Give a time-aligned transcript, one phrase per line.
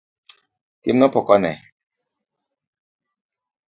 [0.81, 1.53] Timno pok one.